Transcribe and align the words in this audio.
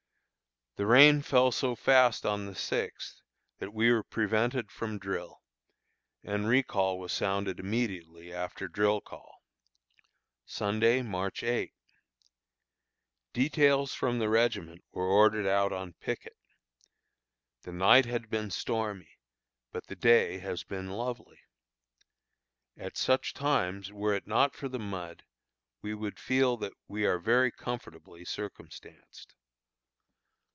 The 0.77 0.85
rain 0.87 1.21
fell 1.21 1.51
so 1.51 1.75
fast 1.75 2.25
on 2.25 2.45
the 2.45 2.55
sixth, 2.55 3.19
that 3.59 3.73
we 3.73 3.91
were 3.91 4.03
prevented 4.03 4.71
from 4.71 4.99
drill, 4.99 5.41
and 6.23 6.47
recall 6.47 6.97
was 6.97 7.11
sounded 7.11 7.59
immediately 7.59 8.31
after 8.33 8.69
drill 8.69 9.01
call. 9.01 9.43
Sunday, 10.45 11.01
March 11.01 11.43
8. 11.43 11.73
Details 13.33 13.93
from 13.93 14.19
the 14.19 14.29
regiment 14.29 14.81
were 14.93 15.05
ordered 15.07 15.45
out 15.45 15.73
on 15.73 15.91
picket. 15.99 16.37
The 17.63 17.73
night 17.73 18.05
had 18.05 18.29
been 18.29 18.49
stormy, 18.49 19.19
but 19.73 19.87
the 19.87 19.97
day 19.97 20.37
has 20.39 20.63
been 20.63 20.87
lovely. 20.89 21.41
At 22.77 22.95
such 22.95 23.33
times, 23.33 23.91
were 23.91 24.13
it 24.13 24.25
not 24.25 24.55
for 24.55 24.69
the 24.69 24.79
mud, 24.79 25.25
we 25.81 25.93
would 25.93 26.17
feel 26.17 26.55
that 26.57 26.73
we 26.87 27.05
are 27.05 27.19
very 27.19 27.51
comfortably 27.51 28.23
circumstanced. 28.23 29.35